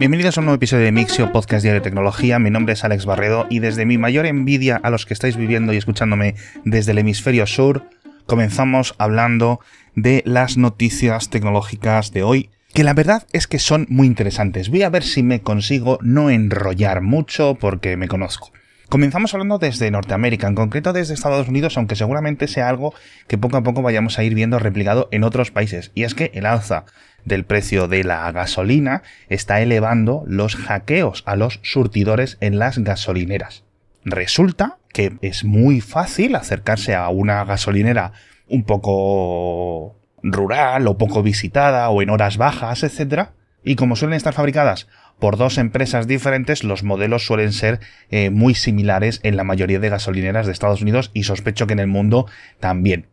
Bienvenidos 0.00 0.38
a 0.38 0.40
un 0.40 0.46
nuevo 0.46 0.56
episodio 0.56 0.86
de 0.86 0.92
Mixio, 0.92 1.30
podcast 1.30 1.62
diario 1.62 1.82
de 1.82 1.84
tecnología. 1.84 2.38
Mi 2.38 2.48
nombre 2.48 2.72
es 2.72 2.84
Alex 2.84 3.04
Barredo 3.04 3.46
y 3.50 3.58
desde 3.58 3.84
mi 3.84 3.98
mayor 3.98 4.24
envidia 4.24 4.80
a 4.82 4.88
los 4.88 5.04
que 5.04 5.12
estáis 5.12 5.36
viviendo 5.36 5.74
y 5.74 5.76
escuchándome 5.76 6.36
desde 6.64 6.92
el 6.92 6.98
hemisferio 7.00 7.46
sur, 7.46 7.84
comenzamos 8.24 8.94
hablando 8.96 9.60
de 9.94 10.22
las 10.24 10.56
noticias 10.56 11.28
tecnológicas 11.28 12.12
de 12.12 12.22
hoy, 12.22 12.48
que 12.72 12.82
la 12.82 12.94
verdad 12.94 13.26
es 13.34 13.46
que 13.46 13.58
son 13.58 13.84
muy 13.90 14.06
interesantes. 14.06 14.70
Voy 14.70 14.84
a 14.84 14.88
ver 14.88 15.02
si 15.02 15.22
me 15.22 15.42
consigo 15.42 15.98
no 16.00 16.30
enrollar 16.30 17.02
mucho 17.02 17.58
porque 17.60 17.98
me 17.98 18.08
conozco. 18.08 18.52
Comenzamos 18.90 19.32
hablando 19.34 19.58
desde 19.58 19.88
Norteamérica, 19.92 20.48
en 20.48 20.56
concreto 20.56 20.92
desde 20.92 21.14
Estados 21.14 21.46
Unidos, 21.46 21.76
aunque 21.76 21.94
seguramente 21.94 22.48
sea 22.48 22.68
algo 22.68 22.92
que 23.28 23.38
poco 23.38 23.56
a 23.56 23.62
poco 23.62 23.82
vayamos 23.82 24.18
a 24.18 24.24
ir 24.24 24.34
viendo 24.34 24.58
replicado 24.58 25.08
en 25.12 25.22
otros 25.22 25.52
países. 25.52 25.92
Y 25.94 26.02
es 26.02 26.16
que 26.16 26.32
el 26.34 26.44
alza 26.44 26.86
del 27.24 27.44
precio 27.44 27.86
de 27.86 28.02
la 28.02 28.32
gasolina 28.32 29.04
está 29.28 29.60
elevando 29.60 30.24
los 30.26 30.56
hackeos 30.56 31.22
a 31.24 31.36
los 31.36 31.60
surtidores 31.62 32.36
en 32.40 32.58
las 32.58 32.78
gasolineras. 32.78 33.62
Resulta 34.04 34.78
que 34.92 35.12
es 35.22 35.44
muy 35.44 35.80
fácil 35.80 36.34
acercarse 36.34 36.96
a 36.96 37.10
una 37.10 37.44
gasolinera 37.44 38.10
un 38.48 38.64
poco 38.64 40.00
rural 40.20 40.88
o 40.88 40.98
poco 40.98 41.22
visitada 41.22 41.88
o 41.90 42.02
en 42.02 42.10
horas 42.10 42.38
bajas, 42.38 42.82
etc. 42.82 43.28
Y 43.62 43.76
como 43.76 43.94
suelen 43.94 44.16
estar 44.16 44.34
fabricadas 44.34 44.88
por 45.20 45.36
dos 45.36 45.58
empresas 45.58 46.06
diferentes, 46.06 46.64
los 46.64 46.82
modelos 46.82 47.24
suelen 47.24 47.52
ser 47.52 47.80
eh, 48.10 48.30
muy 48.30 48.54
similares 48.54 49.20
en 49.22 49.36
la 49.36 49.44
mayoría 49.44 49.78
de 49.78 49.90
gasolineras 49.90 50.46
de 50.46 50.52
Estados 50.52 50.82
Unidos 50.82 51.10
y 51.14 51.22
sospecho 51.24 51.66
que 51.66 51.74
en 51.74 51.78
el 51.78 51.86
mundo 51.86 52.26
también. 52.58 53.06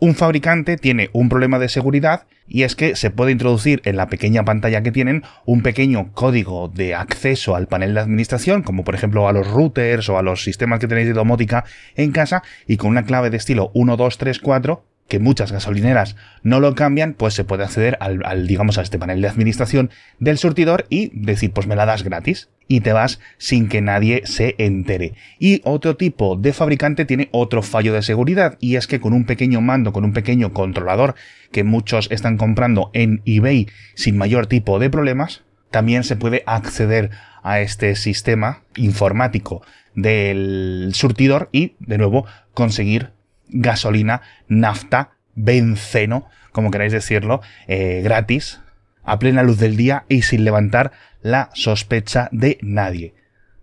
Un 0.00 0.14
fabricante 0.14 0.76
tiene 0.76 1.08
un 1.12 1.28
problema 1.28 1.58
de 1.58 1.68
seguridad 1.68 2.26
y 2.48 2.64
es 2.64 2.74
que 2.74 2.96
se 2.96 3.10
puede 3.10 3.32
introducir 3.32 3.80
en 3.84 3.96
la 3.96 4.08
pequeña 4.08 4.44
pantalla 4.44 4.82
que 4.82 4.92
tienen 4.92 5.22
un 5.46 5.62
pequeño 5.62 6.12
código 6.12 6.68
de 6.68 6.94
acceso 6.94 7.54
al 7.54 7.68
panel 7.68 7.94
de 7.94 8.00
administración, 8.00 8.62
como 8.62 8.84
por 8.84 8.94
ejemplo 8.96 9.28
a 9.28 9.32
los 9.32 9.46
routers 9.46 10.08
o 10.08 10.18
a 10.18 10.22
los 10.22 10.42
sistemas 10.42 10.80
que 10.80 10.88
tenéis 10.88 11.06
de 11.06 11.14
domótica 11.14 11.64
en 11.94 12.10
casa, 12.10 12.42
y 12.66 12.76
con 12.76 12.90
una 12.90 13.04
clave 13.04 13.30
de 13.30 13.36
estilo 13.36 13.70
1234 13.74 14.84
que 15.14 15.20
muchas 15.20 15.52
gasolineras 15.52 16.16
no 16.42 16.58
lo 16.58 16.74
cambian, 16.74 17.14
pues 17.14 17.34
se 17.34 17.44
puede 17.44 17.62
acceder 17.62 17.96
al, 18.00 18.48
digamos, 18.48 18.78
a 18.78 18.82
este 18.82 18.98
panel 18.98 19.20
de 19.20 19.28
administración 19.28 19.90
del 20.18 20.38
surtidor 20.38 20.86
y 20.90 21.12
decir, 21.14 21.52
pues 21.52 21.68
me 21.68 21.76
la 21.76 21.86
das 21.86 22.02
gratis. 22.02 22.48
Y 22.66 22.80
te 22.80 22.92
vas 22.92 23.20
sin 23.38 23.68
que 23.68 23.80
nadie 23.80 24.22
se 24.24 24.56
entere. 24.58 25.12
Y 25.38 25.60
otro 25.62 25.96
tipo 25.96 26.34
de 26.34 26.52
fabricante 26.52 27.04
tiene 27.04 27.28
otro 27.30 27.62
fallo 27.62 27.92
de 27.92 28.02
seguridad, 28.02 28.56
y 28.58 28.74
es 28.74 28.88
que 28.88 28.98
con 28.98 29.12
un 29.12 29.24
pequeño 29.24 29.60
mando, 29.60 29.92
con 29.92 30.02
un 30.02 30.14
pequeño 30.14 30.52
controlador 30.52 31.14
que 31.52 31.62
muchos 31.62 32.10
están 32.10 32.36
comprando 32.36 32.90
en 32.92 33.22
eBay 33.24 33.68
sin 33.94 34.18
mayor 34.18 34.48
tipo 34.48 34.80
de 34.80 34.90
problemas, 34.90 35.44
también 35.70 36.02
se 36.02 36.16
puede 36.16 36.42
acceder 36.46 37.10
a 37.44 37.60
este 37.60 37.94
sistema 37.94 38.64
informático 38.74 39.62
del 39.94 40.90
surtidor 40.92 41.50
y, 41.52 41.76
de 41.78 41.98
nuevo, 41.98 42.26
conseguir 42.52 43.13
gasolina, 43.48 44.22
nafta, 44.48 45.10
benceno, 45.34 46.26
como 46.52 46.70
queráis 46.70 46.92
decirlo, 46.92 47.40
eh, 47.66 48.00
gratis, 48.02 48.60
a 49.02 49.18
plena 49.18 49.42
luz 49.42 49.58
del 49.58 49.76
día 49.76 50.04
y 50.08 50.22
sin 50.22 50.44
levantar 50.44 50.92
la 51.22 51.50
sospecha 51.54 52.28
de 52.32 52.58
nadie. 52.62 53.14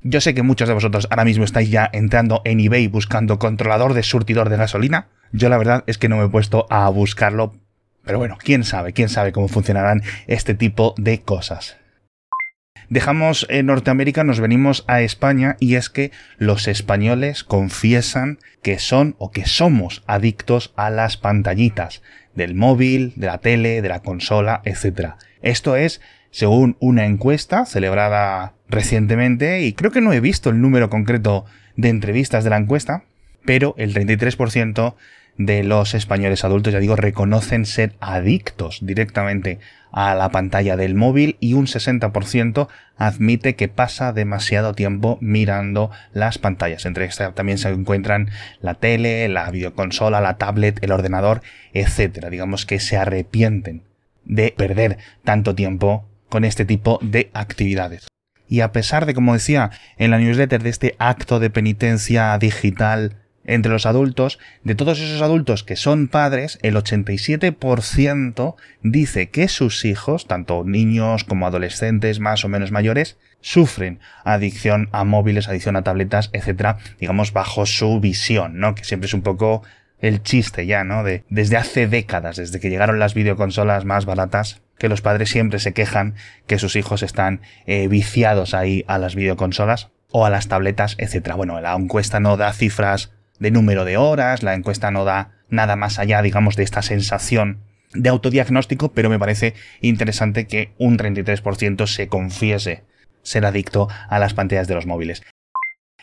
Yo 0.04 0.20
sé 0.20 0.34
que 0.34 0.42
muchos 0.42 0.68
de 0.68 0.74
vosotros 0.74 1.08
ahora 1.12 1.26
mismo 1.26 1.44
estáis 1.44 1.70
ya 1.70 1.90
entrando 1.94 2.42
en 2.44 2.60
eBay 2.60 2.88
buscando 2.88 3.38
controlador 3.38 3.94
de 3.94 4.04
surtidor 4.04 4.50
de 4.50 4.58
gasolina. 4.58 5.08
Yo 5.32 5.48
la 5.48 5.58
verdad 5.58 5.84
es 5.86 5.98
que 5.98 6.10
no 6.10 6.18
me 6.18 6.26
he 6.26 6.30
puesto 6.30 6.66
a 6.70 6.90
buscarlo. 6.90 7.54
Pero 8.04 8.18
bueno, 8.18 8.38
quién 8.40 8.64
sabe, 8.64 8.94
quién 8.94 9.10
sabe 9.10 9.32
cómo 9.32 9.48
funcionarán 9.48 10.02
este 10.26 10.56
tipo 10.56 10.96
de 10.98 11.22
cosas. 11.22 11.78
Dejamos 12.92 13.48
en 13.50 13.68
Norteamérica, 13.68 14.26
nos 14.26 14.42
venimos 14.42 14.84
a 14.86 15.00
España 15.00 15.56
y 15.62 15.76
es 15.76 15.90
que 15.90 16.12
los 16.38 16.68
españoles 16.68 17.46
confiesan 17.46 18.38
que 18.62 18.80
son 18.80 19.16
o 19.18 19.32
que 19.32 19.46
somos 19.46 20.04
adictos 20.08 20.74
a 20.76 20.90
las 20.90 21.16
pantallitas 21.16 22.02
del 22.36 22.54
móvil, 22.54 23.14
de 23.16 23.28
la 23.28 23.38
tele, 23.38 23.82
de 23.82 23.88
la 23.88 24.02
consola, 24.02 24.62
etc. 24.66 25.12
Esto 25.42 25.78
es 25.78 26.02
según 26.32 26.76
una 26.82 27.06
encuesta 27.06 27.66
celebrada 27.66 28.56
recientemente 28.68 29.62
y 29.62 29.72
creo 29.72 29.92
que 29.92 30.02
no 30.02 30.12
he 30.12 30.20
visto 30.20 30.50
el 30.50 30.60
número 30.60 30.90
concreto 30.90 31.46
de 31.78 31.88
entrevistas 31.88 32.44
de 32.44 32.50
la 32.50 32.58
encuesta, 32.58 33.06
pero 33.46 33.74
el 33.78 33.94
33% 33.94 34.96
de 35.38 35.64
los 35.64 35.94
españoles 35.94 36.44
adultos, 36.44 36.74
ya 36.74 36.80
digo, 36.80 36.96
reconocen 36.96 37.66
ser 37.66 37.96
adictos 38.00 38.80
directamente 38.82 39.60
a 39.92 40.16
la 40.16 40.30
pantalla 40.30 40.78
del 40.78 40.96
móvil 40.96 41.38
y 41.40 41.54
un 41.54 41.66
60% 41.66 42.68
admite 42.98 43.56
que 43.56 43.68
pasa 43.68 44.14
demasiado 44.14 44.74
tiempo 44.74 45.18
mirando 45.22 45.92
las 46.14 46.38
pantallas. 46.38 46.86
Entre 46.86 47.06
estas 47.06 47.34
también 47.36 47.58
se 47.58 47.70
encuentran 47.70 48.30
la 48.62 48.76
tele, 48.76 49.28
la 49.28 49.50
videoconsola, 49.52 50.22
la 50.22 50.38
tablet, 50.38 50.84
el 50.84 50.92
ordenador, 50.92 51.42
etc. 51.74 52.28
Digamos 52.30 52.66
que 52.66 52.80
se 52.80 52.98
arrepienten 52.98 53.84
de 54.24 54.54
perder 54.56 54.98
tanto 55.24 55.56
tiempo 55.56 56.08
con 56.30 56.46
este 56.46 56.64
tipo 56.66 57.00
de 57.02 57.30
actividades. 57.34 58.08
Y 58.48 58.62
a 58.62 58.72
pesar 58.72 59.06
de, 59.06 59.14
como 59.14 59.34
decía 59.34 59.72
en 59.98 60.12
la 60.12 60.20
newsletter, 60.20 60.62
de 60.62 60.70
este 60.70 60.96
acto 61.00 61.40
de 61.40 61.50
penitencia 61.50 62.38
digital 62.38 63.21
entre 63.46 63.72
los 63.72 63.86
adultos, 63.86 64.40
de 64.64 64.76
todos 64.76 65.00
esos 65.00 65.22
adultos 65.22 65.64
que 65.64 65.76
son 65.76 66.08
padres, 66.08 66.60
el 66.62 66.76
87% 66.76 68.56
dice 68.84 69.30
que 69.30 69.48
sus 69.48 69.86
hijos, 69.86 70.28
tanto 70.28 70.64
niños 70.64 71.24
como 71.24 71.48
adolescentes 71.48 72.20
más 72.20 72.46
o 72.46 72.50
menos 72.50 72.72
mayores, 72.72 73.18
sufren 73.42 74.00
adicción 74.24 74.90
a 74.92 75.04
móviles, 75.04 75.48
adicción 75.48 75.76
a 75.76 75.84
tabletas, 75.84 76.30
etcétera, 76.34 76.78
digamos 77.00 77.34
bajo 77.34 77.66
su 77.66 78.00
visión, 78.00 78.60
¿no? 78.60 78.76
Que 78.76 78.84
siempre 78.84 79.08
es 79.08 79.14
un 79.14 79.24
poco 79.24 79.64
el 80.00 80.24
chiste 80.24 80.66
ya, 80.66 80.84
¿no? 80.84 81.04
De 81.04 81.24
desde 81.30 81.58
hace 81.58 81.88
décadas, 81.88 82.38
desde 82.38 82.60
que 82.60 82.70
llegaron 82.70 83.00
las 83.00 83.14
videoconsolas 83.14 83.86
más 83.86 84.06
baratas, 84.06 84.62
que 84.78 84.90
los 84.90 85.02
padres 85.02 85.30
siempre 85.30 85.60
se 85.60 85.74
quejan 85.74 86.16
que 86.48 86.58
sus 86.58 86.76
hijos 86.76 87.04
están 87.04 87.42
eh, 87.66 87.88
viciados 87.88 88.54
ahí 88.54 88.84
a 88.88 88.98
las 88.98 89.16
videoconsolas 89.16 89.90
o 90.12 90.26
a 90.26 90.30
las 90.30 90.48
tabletas, 90.48 90.96
etcétera. 90.98 91.36
Bueno, 91.36 91.60
la 91.62 91.74
encuesta 91.76 92.20
no 92.20 92.36
da 92.36 92.52
cifras 92.54 93.12
de 93.42 93.52
número 93.52 93.86
de 93.86 93.98
horas, 93.98 94.44
la 94.44 94.54
encuesta 94.54 94.92
no 94.92 95.04
da 95.04 95.32
nada 95.50 95.76
más 95.76 95.98
allá, 96.00 96.22
digamos, 96.22 96.56
de 96.56 96.64
esta 96.64 96.84
sensación 96.84 97.60
de 97.94 98.08
autodiagnóstico, 98.08 98.94
pero 98.94 99.10
me 99.10 99.20
parece 99.20 99.56
interesante 99.82 100.46
que 100.46 100.72
un 100.78 100.98
33% 100.98 101.88
se 101.88 102.08
confiese 102.08 102.84
ser 103.24 103.46
adicto 103.46 103.90
a 104.08 104.20
las 104.20 104.36
pantallas 104.36 104.68
de 104.68 104.76
los 104.76 104.86
móviles. 104.86 105.24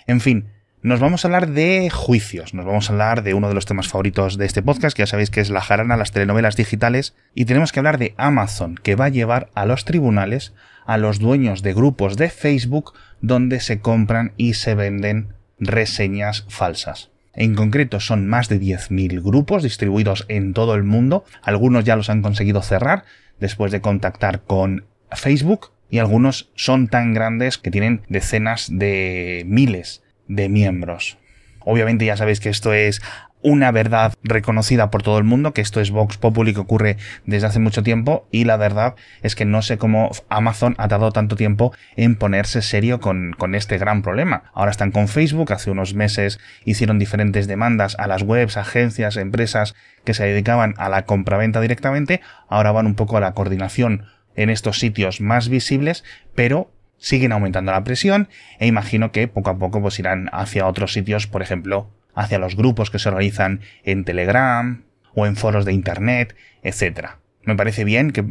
En 0.06 0.20
fin, 0.20 0.48
nos 0.82 0.98
vamos 0.98 1.24
a 1.24 1.28
hablar 1.28 1.48
de 1.48 1.90
juicios, 1.90 2.54
nos 2.54 2.66
vamos 2.66 2.90
a 2.90 2.92
hablar 2.92 3.22
de 3.22 3.34
uno 3.34 3.48
de 3.48 3.54
los 3.54 3.66
temas 3.66 3.86
favoritos 3.86 4.36
de 4.36 4.44
este 4.44 4.62
podcast, 4.62 4.96
que 4.96 5.02
ya 5.02 5.06
sabéis 5.06 5.30
que 5.30 5.40
es 5.40 5.48
la 5.48 5.60
jarana, 5.60 5.96
las 5.96 6.10
telenovelas 6.10 6.56
digitales, 6.56 7.14
y 7.34 7.44
tenemos 7.44 7.70
que 7.70 7.78
hablar 7.78 7.98
de 7.98 8.14
Amazon, 8.18 8.74
que 8.82 8.96
va 8.96 9.06
a 9.06 9.10
llevar 9.10 9.48
a 9.54 9.64
los 9.64 9.84
tribunales 9.84 10.52
a 10.86 10.96
los 10.96 11.18
dueños 11.20 11.62
de 11.62 11.74
grupos 11.74 12.16
de 12.16 12.30
Facebook 12.30 12.94
donde 13.20 13.60
se 13.60 13.80
compran 13.80 14.32
y 14.36 14.54
se 14.54 14.74
venden 14.74 15.34
reseñas 15.60 16.46
falsas. 16.48 17.10
En 17.40 17.54
concreto 17.54 18.00
son 18.00 18.26
más 18.26 18.48
de 18.48 18.60
10.000 18.60 19.22
grupos 19.22 19.62
distribuidos 19.62 20.26
en 20.26 20.54
todo 20.54 20.74
el 20.74 20.82
mundo. 20.82 21.24
Algunos 21.40 21.84
ya 21.84 21.94
los 21.94 22.10
han 22.10 22.20
conseguido 22.20 22.62
cerrar 22.62 23.04
después 23.38 23.70
de 23.70 23.80
contactar 23.80 24.42
con 24.42 24.86
Facebook 25.12 25.70
y 25.88 25.98
algunos 25.98 26.50
son 26.56 26.88
tan 26.88 27.14
grandes 27.14 27.56
que 27.56 27.70
tienen 27.70 28.02
decenas 28.08 28.68
de 28.72 29.44
miles 29.46 30.02
de 30.26 30.48
miembros. 30.48 31.16
Obviamente 31.60 32.04
ya 32.04 32.16
sabéis 32.16 32.40
que 32.40 32.48
esto 32.48 32.72
es 32.72 33.00
una 33.42 33.70
verdad 33.70 34.14
reconocida 34.22 34.90
por 34.90 35.02
todo 35.02 35.18
el 35.18 35.24
mundo, 35.24 35.52
que 35.52 35.60
esto 35.60 35.80
es 35.80 35.90
Vox 35.90 36.16
Populi 36.16 36.54
que 36.54 36.60
ocurre 36.60 36.96
desde 37.24 37.46
hace 37.46 37.58
mucho 37.58 37.82
tiempo 37.82 38.26
y 38.30 38.44
la 38.44 38.56
verdad 38.56 38.94
es 39.22 39.34
que 39.34 39.44
no 39.44 39.62
sé 39.62 39.78
cómo 39.78 40.10
Amazon 40.28 40.74
ha 40.78 40.88
dado 40.88 41.12
tanto 41.12 41.36
tiempo 41.36 41.72
en 41.96 42.16
ponerse 42.16 42.62
serio 42.62 43.00
con, 43.00 43.34
con 43.38 43.54
este 43.54 43.78
gran 43.78 44.02
problema. 44.02 44.44
Ahora 44.54 44.70
están 44.70 44.90
con 44.90 45.08
Facebook, 45.08 45.52
hace 45.52 45.70
unos 45.70 45.94
meses 45.94 46.40
hicieron 46.64 46.98
diferentes 46.98 47.46
demandas 47.46 47.96
a 47.98 48.06
las 48.06 48.22
webs, 48.22 48.56
agencias, 48.56 49.16
empresas 49.16 49.74
que 50.04 50.14
se 50.14 50.24
dedicaban 50.24 50.74
a 50.78 50.88
la 50.88 51.04
compraventa 51.04 51.60
directamente, 51.60 52.20
ahora 52.48 52.72
van 52.72 52.86
un 52.86 52.94
poco 52.94 53.16
a 53.16 53.20
la 53.20 53.32
coordinación 53.32 54.06
en 54.34 54.50
estos 54.50 54.78
sitios 54.78 55.20
más 55.20 55.48
visibles, 55.48 56.04
pero 56.34 56.70
siguen 56.96 57.32
aumentando 57.32 57.72
la 57.72 57.84
presión 57.84 58.28
e 58.58 58.66
imagino 58.66 59.12
que 59.12 59.28
poco 59.28 59.50
a 59.50 59.58
poco 59.58 59.80
pues 59.80 59.98
irán 59.98 60.28
hacia 60.32 60.66
otros 60.66 60.92
sitios, 60.92 61.26
por 61.26 61.42
ejemplo, 61.42 61.90
hacia 62.14 62.38
los 62.38 62.56
grupos 62.56 62.90
que 62.90 62.98
se 62.98 63.08
organizan 63.08 63.60
en 63.84 64.04
Telegram 64.04 64.84
o 65.14 65.26
en 65.26 65.36
foros 65.36 65.64
de 65.64 65.72
Internet, 65.72 66.34
etc. 66.62 67.10
Me 67.48 67.56
parece 67.56 67.84
bien 67.84 68.10
que 68.10 68.22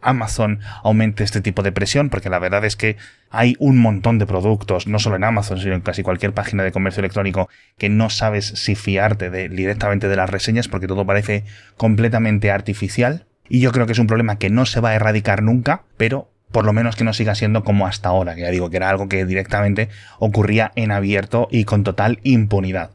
Amazon 0.00 0.60
aumente 0.82 1.22
este 1.22 1.42
tipo 1.42 1.62
de 1.62 1.70
presión 1.70 2.08
porque 2.08 2.30
la 2.30 2.38
verdad 2.38 2.64
es 2.64 2.76
que 2.76 2.96
hay 3.28 3.56
un 3.58 3.78
montón 3.78 4.18
de 4.18 4.26
productos, 4.26 4.86
no 4.86 4.98
solo 4.98 5.16
en 5.16 5.24
Amazon, 5.24 5.60
sino 5.60 5.74
en 5.74 5.82
casi 5.82 6.02
cualquier 6.02 6.32
página 6.32 6.62
de 6.62 6.72
comercio 6.72 7.00
electrónico, 7.00 7.50
que 7.76 7.90
no 7.90 8.08
sabes 8.08 8.46
si 8.46 8.74
fiarte 8.74 9.30
directamente 9.50 10.08
de 10.08 10.16
las 10.16 10.30
reseñas 10.30 10.68
porque 10.68 10.86
todo 10.86 11.04
parece 11.04 11.44
completamente 11.76 12.50
artificial. 12.50 13.26
Y 13.50 13.60
yo 13.60 13.70
creo 13.70 13.84
que 13.84 13.92
es 13.92 13.98
un 13.98 14.06
problema 14.06 14.38
que 14.38 14.48
no 14.48 14.64
se 14.64 14.80
va 14.80 14.90
a 14.90 14.94
erradicar 14.94 15.42
nunca, 15.42 15.82
pero 15.98 16.30
por 16.50 16.64
lo 16.64 16.72
menos 16.72 16.96
que 16.96 17.04
no 17.04 17.12
siga 17.12 17.34
siendo 17.34 17.64
como 17.64 17.86
hasta 17.86 18.08
ahora, 18.08 18.34
que 18.34 18.42
ya 18.42 18.50
digo 18.50 18.70
que 18.70 18.78
era 18.78 18.88
algo 18.88 19.08
que 19.08 19.26
directamente 19.26 19.90
ocurría 20.18 20.72
en 20.76 20.90
abierto 20.90 21.48
y 21.50 21.64
con 21.64 21.84
total 21.84 22.20
impunidad. 22.22 22.92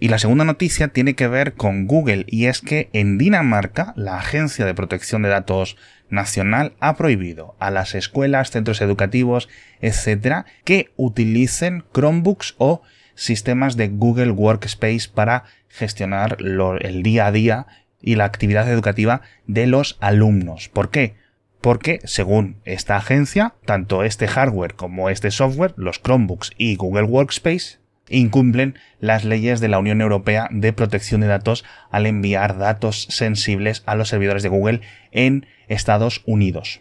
Y 0.00 0.08
la 0.08 0.18
segunda 0.18 0.44
noticia 0.44 0.88
tiene 0.88 1.14
que 1.14 1.26
ver 1.26 1.54
con 1.54 1.88
Google 1.88 2.24
y 2.28 2.46
es 2.46 2.60
que 2.60 2.88
en 2.92 3.18
Dinamarca 3.18 3.94
la 3.96 4.18
Agencia 4.18 4.64
de 4.64 4.74
Protección 4.74 5.22
de 5.22 5.28
Datos 5.28 5.76
Nacional 6.08 6.74
ha 6.78 6.96
prohibido 6.96 7.56
a 7.58 7.72
las 7.72 7.96
escuelas, 7.96 8.52
centros 8.52 8.80
educativos, 8.80 9.48
etcétera, 9.80 10.46
que 10.64 10.92
utilicen 10.96 11.84
Chromebooks 11.92 12.54
o 12.58 12.82
sistemas 13.16 13.76
de 13.76 13.88
Google 13.88 14.30
Workspace 14.30 15.08
para 15.12 15.44
gestionar 15.68 16.36
el 16.40 17.02
día 17.02 17.26
a 17.26 17.32
día 17.32 17.66
y 18.00 18.14
la 18.14 18.24
actividad 18.24 18.70
educativa 18.70 19.22
de 19.48 19.66
los 19.66 19.98
alumnos. 20.00 20.68
¿Por 20.68 20.90
qué? 20.90 21.16
Porque, 21.60 22.00
según 22.04 22.60
esta 22.64 22.96
agencia, 22.96 23.54
tanto 23.64 24.04
este 24.04 24.28
hardware 24.28 24.74
como 24.74 25.10
este 25.10 25.32
software, 25.32 25.74
los 25.76 26.00
Chromebooks 26.00 26.52
y 26.56 26.76
Google 26.76 27.02
Workspace, 27.02 27.78
incumplen 28.10 28.78
las 29.00 29.24
leyes 29.24 29.60
de 29.60 29.68
la 29.68 29.78
Unión 29.78 30.00
Europea 30.00 30.48
de 30.50 30.72
protección 30.72 31.20
de 31.20 31.26
datos 31.26 31.64
al 31.90 32.06
enviar 32.06 32.58
datos 32.58 33.06
sensibles 33.10 33.82
a 33.86 33.94
los 33.94 34.08
servidores 34.08 34.42
de 34.42 34.48
Google 34.48 34.80
en 35.12 35.46
Estados 35.68 36.22
Unidos. 36.26 36.80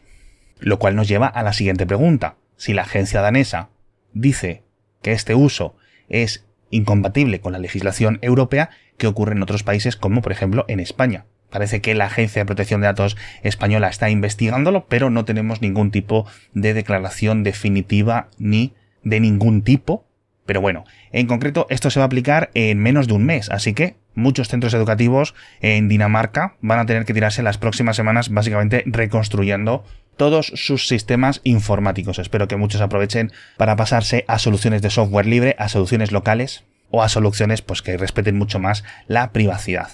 Lo 0.59 0.79
cual 0.79 0.95
nos 0.95 1.07
lleva 1.07 1.27
a 1.27 1.44
la 1.44 1.53
siguiente 1.53 1.85
pregunta. 1.85 2.35
Si 2.56 2.74
la 2.74 2.83
agencia 2.83 3.21
danesa 3.21 3.69
dice 4.13 4.63
que 5.01 5.12
este 5.12 5.35
uso 5.35 5.75
es 6.09 6.45
incompatible 6.69 7.39
con 7.39 7.53
la 7.53 7.59
legislación 7.59 8.19
europea, 8.21 8.69
¿qué 8.97 9.07
ocurre 9.07 9.33
en 9.33 9.44
otros 9.44 9.63
países 9.63 9.95
como 9.95 10.21
por 10.21 10.31
ejemplo 10.31 10.65
en 10.68 10.79
España? 10.79 11.25
Parece 11.50 11.79
que 11.79 11.95
la 11.95 12.07
Agencia 12.07 12.41
de 12.41 12.45
Protección 12.45 12.81
de 12.81 12.88
Datos 12.88 13.15
española 13.41 13.88
está 13.88 14.09
investigándolo, 14.09 14.85
pero 14.89 15.09
no 15.09 15.24
tenemos 15.24 15.62
ningún 15.62 15.91
tipo 15.91 16.25
de 16.53 16.74
declaración 16.74 17.44
definitiva 17.44 18.29
ni 18.38 18.74
de 19.03 19.21
ningún 19.21 19.62
tipo 19.62 20.06
pero 20.48 20.62
bueno, 20.62 20.86
en 21.12 21.28
concreto 21.28 21.68
esto 21.70 21.92
se 21.92 22.00
va 22.00 22.06
a 22.06 22.08
aplicar 22.08 22.50
en 22.56 22.80
menos 22.80 23.08
de 23.08 23.14
un 23.14 23.26
mes, 23.26 23.52
así 23.52 23.76
que 23.76 23.98
muchos 24.16 24.48
centros 24.48 24.74
educativos 24.74 25.36
en 25.62 25.90
Dinamarca 25.90 26.56
van 26.62 26.80
a 26.80 26.88
tener 26.88 27.06
que 27.06 27.14
tirarse 27.14 27.44
las 27.44 27.60
próximas 27.60 27.96
semanas 27.96 28.30
básicamente 28.30 28.84
reconstruyendo 28.88 29.84
todos 30.16 30.48
sus 30.56 30.88
sistemas 30.88 31.42
informáticos. 31.44 32.18
Espero 32.18 32.48
que 32.48 32.56
muchos 32.56 32.82
aprovechen 32.82 33.32
para 33.58 33.76
pasarse 33.76 34.26
a 34.28 34.40
soluciones 34.40 34.82
de 34.82 34.90
software 34.90 35.28
libre, 35.28 35.56
a 35.60 35.70
soluciones 35.70 36.12
locales 36.12 36.64
o 36.90 37.04
a 37.04 37.10
soluciones 37.10 37.62
pues 37.62 37.84
que 37.84 37.98
respeten 37.98 38.38
mucho 38.38 38.58
más 38.58 38.84
la 39.08 39.32
privacidad. 39.32 39.90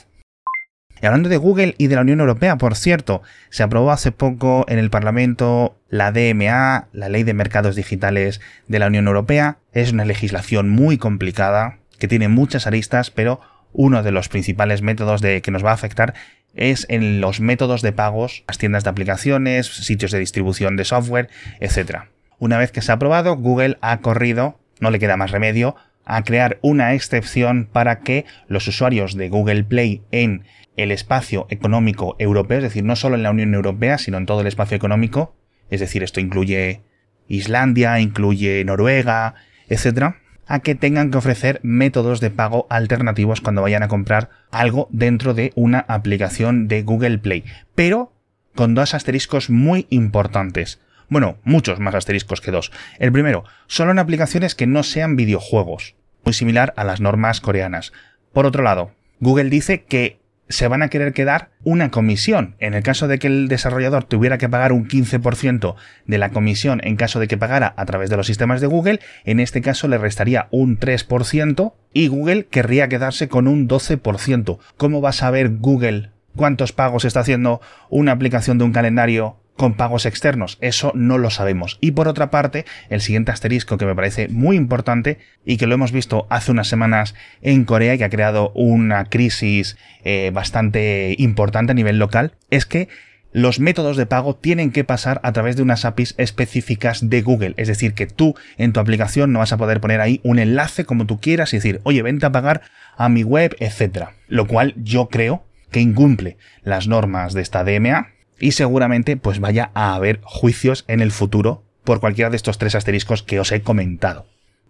Y 1.01 1.05
hablando 1.05 1.29
de 1.29 1.37
Google 1.37 1.75
y 1.77 1.87
de 1.87 1.95
la 1.95 2.01
Unión 2.01 2.21
Europea, 2.21 2.57
por 2.57 2.75
cierto, 2.75 3.21
se 3.49 3.63
aprobó 3.63 3.91
hace 3.91 4.11
poco 4.11 4.65
en 4.69 4.79
el 4.79 4.89
Parlamento 4.89 5.77
la 5.89 6.11
DMA, 6.11 6.87
la 6.93 7.09
Ley 7.09 7.23
de 7.23 7.33
Mercados 7.33 7.75
Digitales 7.75 8.39
de 8.67 8.79
la 8.79 8.87
Unión 8.87 9.07
Europea. 9.07 9.57
Es 9.73 9.91
una 9.91 10.05
legislación 10.05 10.69
muy 10.69 10.97
complicada, 10.97 11.79
que 11.99 12.07
tiene 12.07 12.29
muchas 12.29 12.67
aristas, 12.67 13.11
pero 13.11 13.41
uno 13.73 14.03
de 14.03 14.11
los 14.11 14.29
principales 14.29 14.81
métodos 14.81 15.21
de 15.21 15.41
que 15.41 15.51
nos 15.51 15.65
va 15.65 15.71
a 15.71 15.75
afectar 15.75 16.13
es 16.53 16.85
en 16.89 17.19
los 17.19 17.39
métodos 17.39 17.81
de 17.81 17.91
pagos, 17.91 18.43
las 18.47 18.57
tiendas 18.57 18.83
de 18.83 18.91
aplicaciones, 18.91 19.67
sitios 19.67 20.11
de 20.11 20.19
distribución 20.19 20.77
de 20.77 20.85
software, 20.85 21.29
etc. 21.59 22.03
Una 22.39 22.57
vez 22.57 22.71
que 22.71 22.81
se 22.81 22.91
ha 22.91 22.95
aprobado, 22.95 23.35
Google 23.35 23.77
ha 23.81 23.97
corrido, 23.99 24.59
no 24.79 24.91
le 24.91 24.99
queda 24.99 25.17
más 25.17 25.31
remedio, 25.31 25.75
a 26.05 26.23
crear 26.23 26.59
una 26.61 26.93
excepción 26.93 27.67
para 27.71 27.99
que 27.99 28.25
los 28.47 28.67
usuarios 28.67 29.15
de 29.15 29.29
Google 29.29 29.63
Play 29.63 30.01
en 30.11 30.43
el 30.75 30.91
espacio 30.91 31.47
económico 31.49 32.15
europeo, 32.19 32.57
es 32.57 32.63
decir, 32.63 32.83
no 32.83 32.95
solo 32.95 33.15
en 33.15 33.23
la 33.23 33.31
Unión 33.31 33.53
Europea, 33.53 33.97
sino 33.97 34.17
en 34.17 34.25
todo 34.25 34.41
el 34.41 34.47
espacio 34.47 34.75
económico, 34.75 35.35
es 35.69 35.79
decir, 35.79 36.03
esto 36.03 36.19
incluye 36.19 36.81
Islandia, 37.27 37.99
incluye 37.99 38.63
Noruega, 38.65 39.35
etc., 39.69 40.15
a 40.45 40.59
que 40.59 40.75
tengan 40.75 41.09
que 41.09 41.17
ofrecer 41.17 41.59
métodos 41.63 42.19
de 42.19 42.29
pago 42.29 42.67
alternativos 42.69 43.39
cuando 43.39 43.61
vayan 43.61 43.83
a 43.83 43.87
comprar 43.87 44.29
algo 44.51 44.89
dentro 44.91 45.33
de 45.33 45.53
una 45.55 45.79
aplicación 45.79 46.67
de 46.67 46.83
Google 46.83 47.17
Play, 47.19 47.45
pero 47.75 48.13
con 48.55 48.75
dos 48.75 48.93
asteriscos 48.93 49.49
muy 49.49 49.87
importantes. 49.89 50.81
Bueno, 51.09 51.37
muchos 51.43 51.79
más 51.79 51.95
asteriscos 51.95 52.41
que 52.41 52.51
dos. 52.51 52.71
El 52.99 53.11
primero, 53.11 53.43
solo 53.67 53.91
en 53.91 53.99
aplicaciones 53.99 54.55
que 54.55 54.67
no 54.67 54.83
sean 54.83 55.15
videojuegos, 55.15 55.95
muy 56.25 56.33
similar 56.33 56.73
a 56.77 56.83
las 56.83 57.01
normas 57.01 57.41
coreanas. 57.41 57.93
Por 58.31 58.45
otro 58.45 58.63
lado, 58.63 58.91
Google 59.19 59.49
dice 59.49 59.83
que 59.83 60.23
se 60.49 60.67
van 60.67 60.83
a 60.83 60.89
querer 60.89 61.13
quedar 61.13 61.49
una 61.63 61.89
comisión. 61.89 62.55
En 62.59 62.73
el 62.73 62.83
caso 62.83 63.07
de 63.07 63.17
que 63.17 63.27
el 63.27 63.47
desarrollador 63.47 64.03
tuviera 64.03 64.37
que 64.37 64.49
pagar 64.49 64.71
un 64.71 64.87
15% 64.87 65.75
de 66.05 66.17
la 66.17 66.29
comisión 66.29 66.81
en 66.83 66.95
caso 66.95 67.19
de 67.19 67.27
que 67.27 67.37
pagara 67.37 67.73
a 67.77 67.85
través 67.85 68.09
de 68.09 68.17
los 68.17 68.27
sistemas 68.27 68.61
de 68.61 68.67
Google, 68.67 68.99
en 69.23 69.39
este 69.39 69.61
caso 69.61 69.87
le 69.87 69.97
restaría 69.97 70.47
un 70.51 70.79
3% 70.79 71.73
y 71.93 72.07
Google 72.07 72.45
querría 72.45 72.89
quedarse 72.89 73.27
con 73.27 73.47
un 73.47 73.67
12%. 73.67 74.59
¿Cómo 74.77 75.01
va 75.01 75.09
a 75.09 75.13
saber 75.13 75.49
Google 75.57 76.11
cuántos 76.35 76.71
pagos 76.71 77.05
está 77.05 77.21
haciendo 77.21 77.61
una 77.89 78.11
aplicación 78.11 78.57
de 78.57 78.65
un 78.65 78.73
calendario 78.73 79.37
con 79.55 79.75
pagos 79.75 80.05
externos. 80.05 80.57
Eso 80.61 80.91
no 80.95 81.17
lo 81.17 81.29
sabemos. 81.29 81.77
Y 81.81 81.91
por 81.91 82.07
otra 82.07 82.31
parte, 82.31 82.65
el 82.89 83.01
siguiente 83.01 83.31
asterisco 83.31 83.77
que 83.77 83.85
me 83.85 83.95
parece 83.95 84.27
muy 84.27 84.55
importante 84.55 85.19
y 85.45 85.57
que 85.57 85.67
lo 85.67 85.75
hemos 85.75 85.91
visto 85.91 86.27
hace 86.29 86.51
unas 86.51 86.67
semanas 86.67 87.15
en 87.41 87.65
Corea 87.65 87.93
y 87.93 87.97
que 87.97 88.03
ha 88.05 88.09
creado 88.09 88.51
una 88.55 89.05
crisis 89.05 89.77
eh, 90.03 90.31
bastante 90.33 91.15
importante 91.17 91.71
a 91.71 91.75
nivel 91.75 91.99
local, 91.99 92.33
es 92.49 92.65
que 92.65 92.89
los 93.31 93.59
métodos 93.59 93.97
de 93.97 94.05
pago 94.05 94.35
tienen 94.35 94.71
que 94.71 94.83
pasar 94.83 95.19
a 95.23 95.31
través 95.31 95.55
de 95.55 95.63
unas 95.63 95.85
APIs 95.85 96.13
específicas 96.17 97.09
de 97.09 97.23
Google. 97.23 97.55
Es 97.57 97.67
decir, 97.67 97.93
que 97.93 98.05
tú 98.05 98.35
en 98.57 98.73
tu 98.73 98.79
aplicación 98.79 99.33
no 99.33 99.39
vas 99.39 99.51
a 99.53 99.57
poder 99.57 99.81
poner 99.81 100.01
ahí 100.01 100.21
un 100.23 100.37
enlace 100.37 100.85
como 100.85 101.07
tú 101.07 101.19
quieras 101.19 101.51
y 101.53 101.57
decir, 101.57 101.81
oye, 101.83 102.03
vente 102.03 102.27
a 102.27 102.31
pagar 102.31 102.61
a 102.95 103.09
mi 103.09 103.23
web, 103.23 103.55
etc. 103.59 104.09
Lo 104.27 104.45
cual 104.45 104.75
yo 104.77 105.09
creo 105.09 105.43
que 105.71 105.81
incumple 105.81 106.37
las 106.61 106.87
normas 106.87 107.33
de 107.33 107.41
esta 107.41 107.63
DMA 107.63 108.12
y 108.43 108.51
seguramente 108.51 109.15
pues 109.15 109.39
vaya 109.39 109.71
a 109.73 109.95
haber 109.95 110.19
juicios 110.23 110.83
en 110.89 110.99
el 110.99 111.13
futuro 111.13 111.63
por 111.85 112.01
cualquiera 112.01 112.29
de 112.29 112.35
estos 112.35 112.57
tres 112.57 112.75
asteriscos 112.75 113.23
que 113.23 113.39
os 113.39 113.53
he 113.53 113.61
comentado. 113.61 114.25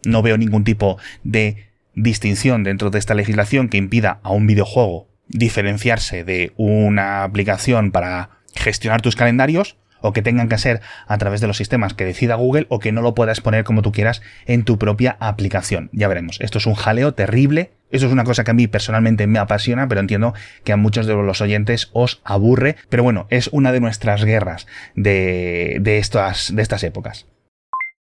No 0.06 0.22
veo 0.22 0.38
ningún 0.38 0.64
tipo 0.64 1.00
de 1.24 1.70
distinción 1.96 2.64
dentro 2.64 2.92
de 2.92 3.00
esta 3.00 3.16
legislación 3.16 3.70
que 3.70 3.78
impida 3.78 4.20
a 4.22 4.32
un 4.32 4.46
videojuego 4.46 5.08
diferenciarse 5.28 6.24
de 6.24 6.52
una 6.56 7.24
aplicación 7.24 7.92
para 7.92 8.30
gestionar 8.54 9.02
tus 9.02 9.16
calendarios 9.16 9.76
o 10.04 10.14
que 10.14 10.22
tengan 10.22 10.50
que 10.50 10.58
ser 10.58 10.82
a 11.08 11.18
través 11.18 11.42
de 11.42 11.48
los 11.48 11.58
sistemas 11.58 11.94
que 11.94 12.06
decida 12.06 12.36
Google 12.36 12.68
o 12.70 12.80
que 12.80 12.92
no 12.92 13.02
lo 13.02 13.16
puedas 13.16 13.42
poner 13.42 13.64
como 13.64 13.82
tú 13.82 13.92
quieras 13.92 14.22
en 14.46 14.64
tu 14.64 14.78
propia 14.78 15.16
aplicación. 15.20 15.90
Ya 15.94 16.08
veremos. 16.08 16.40
Esto 16.42 16.58
es 16.58 16.68
un 16.68 16.76
jaleo 16.76 17.14
terrible. 17.14 17.72
Eso 17.90 18.08
es 18.08 18.12
una 18.12 18.26
cosa 18.26 18.44
que 18.44 18.52
a 18.52 18.56
mí 18.56 18.68
personalmente 18.68 19.28
me 19.28 19.40
apasiona, 19.40 19.88
pero 19.88 20.02
entiendo 20.02 20.34
que 20.64 20.74
a 20.74 20.78
muchos 20.78 21.08
de 21.08 21.14
los 21.14 21.42
oyentes 21.42 21.90
os 21.94 22.22
aburre. 22.26 22.76
Pero 22.90 23.04
bueno, 23.04 23.28
es 23.30 23.48
una 23.54 23.72
de 23.72 23.80
nuestras 23.80 24.26
guerras 24.26 24.68
de, 24.96 25.78
de, 25.80 26.00
estas, 26.00 26.54
de 26.54 26.62
estas 26.62 26.84
épocas. 26.84 27.28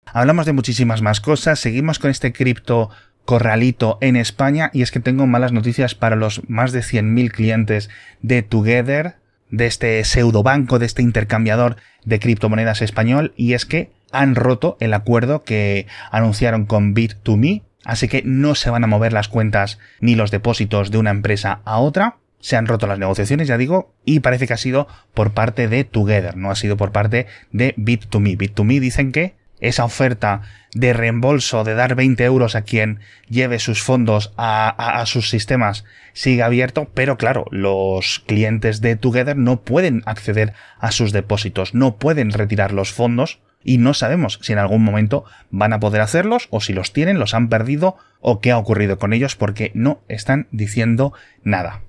Hablamos 0.05 0.45
de 0.45 0.53
muchísimas 0.53 1.01
más 1.01 1.21
cosas. 1.21 1.59
Seguimos 1.59 1.97
con 1.97 2.11
este 2.11 2.33
cripto 2.33 2.91
corralito 3.25 3.97
en 4.01 4.15
España 4.15 4.69
y 4.73 4.81
es 4.81 4.91
que 4.91 4.99
tengo 4.99 5.27
malas 5.27 5.51
noticias 5.51 5.95
para 5.95 6.15
los 6.15 6.47
más 6.49 6.71
de 6.71 6.81
100.000 6.81 7.31
clientes 7.31 7.89
de 8.21 8.41
Together 8.41 9.15
de 9.49 9.65
este 9.65 10.03
pseudobanco, 10.03 10.79
de 10.79 10.85
este 10.85 11.01
intercambiador 11.01 11.77
de 12.05 12.19
criptomonedas 12.19 12.81
español, 12.81 13.33
y 13.35 13.53
es 13.53 13.65
que 13.65 13.91
han 14.11 14.35
roto 14.35 14.77
el 14.79 14.93
acuerdo 14.93 15.43
que 15.43 15.87
anunciaron 16.11 16.65
con 16.65 16.95
Bit2Me, 16.95 17.63
así 17.83 18.07
que 18.07 18.21
no 18.25 18.55
se 18.55 18.69
van 18.69 18.83
a 18.83 18.87
mover 18.87 19.13
las 19.13 19.27
cuentas 19.27 19.79
ni 19.99 20.15
los 20.15 20.31
depósitos 20.31 20.91
de 20.91 20.97
una 20.97 21.11
empresa 21.11 21.61
a 21.65 21.79
otra. 21.79 22.17
Se 22.39 22.55
han 22.55 22.67
roto 22.67 22.87
las 22.87 22.99
negociaciones, 22.99 23.47
ya 23.47 23.57
digo, 23.57 23.93
y 24.05 24.21
parece 24.21 24.47
que 24.47 24.53
ha 24.53 24.57
sido 24.57 24.87
por 25.13 25.31
parte 25.31 25.67
de 25.67 25.83
Together, 25.83 26.37
no 26.37 26.51
ha 26.51 26.55
sido 26.55 26.77
por 26.77 26.91
parte 26.91 27.27
de 27.51 27.75
Bit2Me. 27.75 28.37
Bit2Me 28.37 28.79
dicen 28.79 29.11
que 29.11 29.38
esa 29.59 29.85
oferta 29.85 30.41
de 30.73 30.93
reembolso, 30.93 31.63
de 31.63 31.73
dar 31.73 31.95
20 31.95 32.23
euros 32.23 32.55
a 32.55 32.61
quien 32.61 32.99
lleve 33.27 33.59
sus 33.59 33.81
fondos 33.81 34.33
a, 34.37 35.03
sus 35.05 35.29
sistemas, 35.29 35.85
sigue 36.13 36.43
abierto, 36.43 36.89
pero 36.93 37.17
claro, 37.17 37.45
los 37.51 38.19
clientes 38.19 38.81
de 38.81 38.95
Together 38.95 39.35
no 39.35 39.61
pueden 39.61 40.03
acceder 40.05 40.53
a 40.79 40.91
sus 40.91 41.11
depósitos, 41.11 41.73
no 41.73 41.97
pueden 41.97 42.31
retirar 42.31 42.71
los 42.71 42.91
fondos 42.91 43.39
y 43.63 43.77
no 43.77 43.93
sabemos 43.93 44.39
si 44.41 44.53
en 44.53 44.59
algún 44.59 44.83
momento 44.83 45.25
van 45.49 45.73
a 45.73 45.79
poder 45.79 46.01
hacerlos 46.01 46.47
o 46.49 46.61
si 46.61 46.73
los 46.73 46.93
tienen, 46.93 47.19
los 47.19 47.33
han 47.33 47.49
perdido 47.49 47.97
o 48.21 48.39
qué 48.39 48.51
ha 48.51 48.57
ocurrido 48.57 48.99
con 48.99 49.13
ellos 49.13 49.35
porque 49.35 49.71
no 49.73 50.01
están 50.07 50.47
diciendo 50.51 51.13
nada. 51.43 51.81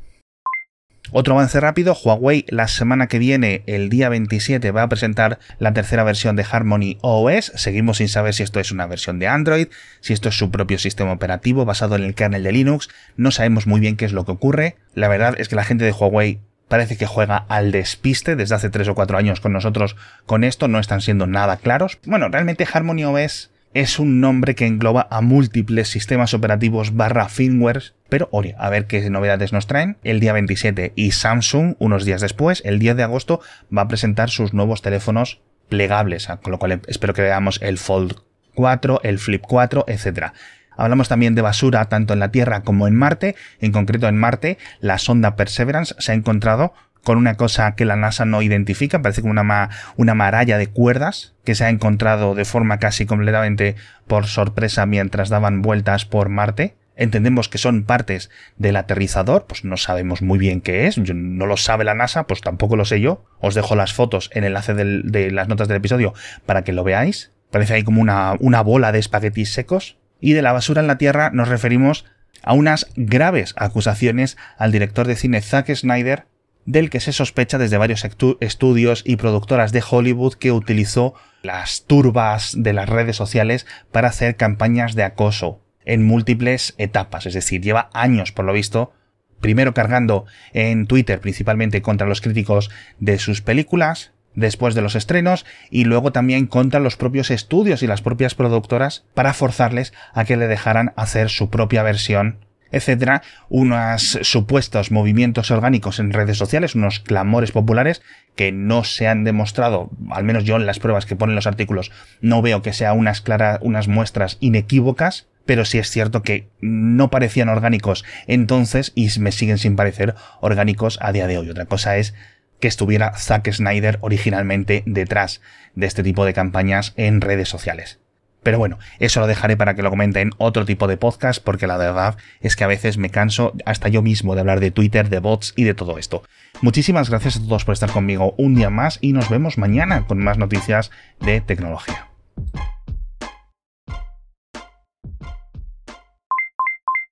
Otro 1.12 1.34
avance 1.34 1.58
rápido, 1.58 1.96
Huawei 2.04 2.44
la 2.48 2.68
semana 2.68 3.08
que 3.08 3.18
viene, 3.18 3.64
el 3.66 3.90
día 3.90 4.08
27, 4.08 4.70
va 4.70 4.84
a 4.84 4.88
presentar 4.88 5.40
la 5.58 5.72
tercera 5.72 6.04
versión 6.04 6.36
de 6.36 6.46
Harmony 6.48 6.98
OS. 7.00 7.50
Seguimos 7.56 7.96
sin 7.96 8.08
saber 8.08 8.32
si 8.32 8.44
esto 8.44 8.60
es 8.60 8.70
una 8.70 8.86
versión 8.86 9.18
de 9.18 9.26
Android, 9.26 9.66
si 10.00 10.12
esto 10.12 10.28
es 10.28 10.38
su 10.38 10.52
propio 10.52 10.78
sistema 10.78 11.10
operativo 11.10 11.64
basado 11.64 11.96
en 11.96 12.04
el 12.04 12.14
kernel 12.14 12.44
de 12.44 12.52
Linux. 12.52 12.90
No 13.16 13.32
sabemos 13.32 13.66
muy 13.66 13.80
bien 13.80 13.96
qué 13.96 14.04
es 14.04 14.12
lo 14.12 14.24
que 14.24 14.30
ocurre. 14.30 14.76
La 14.94 15.08
verdad 15.08 15.34
es 15.38 15.48
que 15.48 15.56
la 15.56 15.64
gente 15.64 15.84
de 15.84 15.90
Huawei 15.90 16.38
parece 16.68 16.96
que 16.96 17.06
juega 17.06 17.44
al 17.48 17.72
despiste 17.72 18.36
desde 18.36 18.54
hace 18.54 18.70
3 18.70 18.86
o 18.88 18.94
4 18.94 19.18
años 19.18 19.40
con 19.40 19.52
nosotros 19.52 19.96
con 20.26 20.44
esto, 20.44 20.68
no 20.68 20.78
están 20.78 21.00
siendo 21.00 21.26
nada 21.26 21.56
claros. 21.56 21.98
Bueno, 22.06 22.28
realmente 22.28 22.68
Harmony 22.72 23.04
OS 23.04 23.49
es 23.72 23.98
un 23.98 24.20
nombre 24.20 24.54
que 24.54 24.66
engloba 24.66 25.06
a 25.10 25.20
múltiples 25.20 25.88
sistemas 25.88 26.34
operativos 26.34 26.96
barra 26.96 27.28
firmware, 27.28 27.94
pero 28.08 28.28
oye, 28.32 28.56
a 28.58 28.68
ver 28.68 28.86
qué 28.86 29.08
novedades 29.10 29.52
nos 29.52 29.66
traen. 29.66 29.96
El 30.02 30.18
día 30.18 30.32
27 30.32 30.92
y 30.96 31.12
Samsung, 31.12 31.76
unos 31.78 32.04
días 32.04 32.20
después, 32.20 32.62
el 32.64 32.80
10 32.80 32.96
de 32.96 33.02
agosto, 33.04 33.40
va 33.76 33.82
a 33.82 33.88
presentar 33.88 34.30
sus 34.30 34.52
nuevos 34.52 34.82
teléfonos 34.82 35.40
plegables, 35.68 36.26
con 36.42 36.50
lo 36.50 36.58
cual 36.58 36.82
espero 36.88 37.14
que 37.14 37.22
veamos 37.22 37.60
el 37.62 37.78
Fold 37.78 38.16
4, 38.54 39.02
el 39.04 39.20
Flip 39.20 39.42
4, 39.46 39.84
etc. 39.86 40.32
Hablamos 40.76 41.08
también 41.08 41.36
de 41.36 41.42
basura 41.42 41.84
tanto 41.88 42.12
en 42.12 42.18
la 42.18 42.32
Tierra 42.32 42.62
como 42.62 42.88
en 42.88 42.96
Marte. 42.96 43.36
En 43.60 43.70
concreto 43.70 44.08
en 44.08 44.18
Marte, 44.18 44.58
la 44.80 44.98
sonda 44.98 45.36
Perseverance 45.36 45.94
se 45.98 46.10
ha 46.10 46.14
encontrado 46.16 46.72
con 47.04 47.18
una 47.18 47.34
cosa 47.36 47.74
que 47.74 47.84
la 47.84 47.96
NASA 47.96 48.24
no 48.24 48.42
identifica, 48.42 49.02
parece 49.02 49.22
como 49.22 49.32
una, 49.32 49.70
una 49.96 50.14
maralla 50.14 50.58
de 50.58 50.66
cuerdas 50.66 51.34
que 51.44 51.54
se 51.54 51.64
ha 51.64 51.70
encontrado 51.70 52.34
de 52.34 52.44
forma 52.44 52.78
casi 52.78 53.06
completamente 53.06 53.76
por 54.06 54.26
sorpresa 54.26 54.86
mientras 54.86 55.28
daban 55.28 55.62
vueltas 55.62 56.04
por 56.04 56.28
Marte. 56.28 56.76
Entendemos 56.96 57.48
que 57.48 57.56
son 57.56 57.84
partes 57.84 58.28
del 58.58 58.76
aterrizador, 58.76 59.46
pues 59.46 59.64
no 59.64 59.78
sabemos 59.78 60.20
muy 60.20 60.38
bien 60.38 60.60
qué 60.60 60.86
es, 60.86 60.98
no 60.98 61.46
lo 61.46 61.56
sabe 61.56 61.84
la 61.84 61.94
NASA, 61.94 62.26
pues 62.26 62.42
tampoco 62.42 62.76
lo 62.76 62.84
sé 62.84 63.00
yo. 63.00 63.24
Os 63.40 63.54
dejo 63.54 63.74
las 63.74 63.94
fotos 63.94 64.30
en 64.34 64.44
el 64.44 64.48
enlace 64.48 64.74
de 64.74 65.30
las 65.30 65.48
notas 65.48 65.68
del 65.68 65.78
episodio 65.78 66.12
para 66.44 66.62
que 66.62 66.74
lo 66.74 66.84
veáis. 66.84 67.32
Parece 67.50 67.74
ahí 67.74 67.84
como 67.84 68.02
una, 68.02 68.34
una 68.38 68.60
bola 68.60 68.92
de 68.92 68.98
espaguetis 68.98 69.52
secos. 69.52 69.96
Y 70.20 70.34
de 70.34 70.42
la 70.42 70.52
basura 70.52 70.82
en 70.82 70.88
la 70.88 70.98
Tierra 70.98 71.30
nos 71.32 71.48
referimos 71.48 72.04
a 72.42 72.52
unas 72.52 72.86
graves 72.96 73.54
acusaciones 73.56 74.36
al 74.58 74.70
director 74.70 75.06
de 75.06 75.16
cine 75.16 75.40
Zack 75.40 75.74
Snyder 75.74 76.26
del 76.66 76.90
que 76.90 77.00
se 77.00 77.12
sospecha 77.12 77.58
desde 77.58 77.78
varios 77.78 78.06
estudios 78.40 79.02
y 79.04 79.16
productoras 79.16 79.72
de 79.72 79.82
Hollywood 79.88 80.34
que 80.34 80.52
utilizó 80.52 81.14
las 81.42 81.84
turbas 81.86 82.54
de 82.56 82.72
las 82.72 82.88
redes 82.88 83.16
sociales 83.16 83.66
para 83.92 84.08
hacer 84.08 84.36
campañas 84.36 84.94
de 84.94 85.04
acoso 85.04 85.60
en 85.84 86.06
múltiples 86.06 86.74
etapas, 86.78 87.26
es 87.26 87.34
decir, 87.34 87.62
lleva 87.62 87.90
años 87.94 88.32
por 88.32 88.44
lo 88.44 88.52
visto, 88.52 88.92
primero 89.40 89.74
cargando 89.74 90.26
en 90.52 90.86
Twitter 90.86 91.20
principalmente 91.20 91.82
contra 91.82 92.06
los 92.06 92.20
críticos 92.20 92.70
de 92.98 93.18
sus 93.18 93.40
películas, 93.40 94.12
después 94.34 94.74
de 94.74 94.82
los 94.82 94.94
estrenos 94.94 95.44
y 95.70 95.84
luego 95.84 96.12
también 96.12 96.46
contra 96.46 96.80
los 96.80 96.96
propios 96.96 97.30
estudios 97.30 97.82
y 97.82 97.86
las 97.86 98.02
propias 98.02 98.34
productoras 98.34 99.04
para 99.14 99.34
forzarles 99.34 99.92
a 100.12 100.24
que 100.24 100.36
le 100.36 100.46
dejaran 100.46 100.92
hacer 100.96 101.30
su 101.30 101.50
propia 101.50 101.82
versión 101.82 102.38
etcétera, 102.72 103.22
unos 103.48 104.18
supuestos 104.22 104.90
movimientos 104.90 105.50
orgánicos 105.50 105.98
en 105.98 106.12
redes 106.12 106.38
sociales, 106.38 106.74
unos 106.74 107.00
clamores 107.00 107.52
populares 107.52 108.02
que 108.36 108.52
no 108.52 108.84
se 108.84 109.08
han 109.08 109.24
demostrado, 109.24 109.90
al 110.10 110.24
menos 110.24 110.44
yo 110.44 110.56
en 110.56 110.66
las 110.66 110.78
pruebas 110.78 111.06
que 111.06 111.16
ponen 111.16 111.36
los 111.36 111.46
artículos, 111.46 111.90
no 112.20 112.42
veo 112.42 112.62
que 112.62 112.72
sea 112.72 112.92
unas 112.92 113.20
claras, 113.20 113.58
unas 113.62 113.88
muestras 113.88 114.36
inequívocas, 114.40 115.26
pero 115.46 115.64
sí 115.64 115.78
es 115.78 115.90
cierto 115.90 116.22
que 116.22 116.48
no 116.60 117.10
parecían 117.10 117.48
orgánicos 117.48 118.04
entonces 118.26 118.92
y 118.94 119.08
me 119.18 119.32
siguen 119.32 119.58
sin 119.58 119.76
parecer 119.76 120.14
orgánicos 120.40 120.98
a 121.00 121.12
día 121.12 121.26
de 121.26 121.38
hoy. 121.38 121.50
Otra 121.50 121.66
cosa 121.66 121.96
es 121.96 122.14
que 122.60 122.68
estuviera 122.68 123.14
Zack 123.16 123.50
Snyder 123.50 123.98
originalmente 124.02 124.82
detrás 124.86 125.40
de 125.74 125.86
este 125.86 126.02
tipo 126.02 126.24
de 126.24 126.34
campañas 126.34 126.92
en 126.96 127.20
redes 127.20 127.48
sociales. 127.48 127.98
Pero 128.42 128.58
bueno, 128.58 128.78
eso 128.98 129.20
lo 129.20 129.26
dejaré 129.26 129.56
para 129.56 129.74
que 129.74 129.82
lo 129.82 129.90
comenten 129.90 130.28
en 130.28 130.34
otro 130.38 130.64
tipo 130.64 130.86
de 130.86 130.96
podcast, 130.96 131.42
porque 131.42 131.66
la 131.66 131.76
verdad 131.76 132.16
es 132.40 132.56
que 132.56 132.64
a 132.64 132.68
veces 132.68 132.98
me 132.98 133.10
canso 133.10 133.52
hasta 133.66 133.88
yo 133.88 134.02
mismo 134.02 134.34
de 134.34 134.40
hablar 134.40 134.60
de 134.60 134.70
Twitter, 134.70 135.08
de 135.08 135.18
bots 135.18 135.52
y 135.56 135.64
de 135.64 135.74
todo 135.74 135.98
esto. 135.98 136.22
Muchísimas 136.62 137.10
gracias 137.10 137.36
a 137.36 137.40
todos 137.40 137.64
por 137.64 137.74
estar 137.74 137.90
conmigo 137.90 138.34
un 138.38 138.54
día 138.54 138.70
más 138.70 138.98
y 139.00 139.12
nos 139.12 139.28
vemos 139.28 139.58
mañana 139.58 140.06
con 140.06 140.18
más 140.18 140.38
noticias 140.38 140.90
de 141.20 141.40
tecnología. 141.40 142.08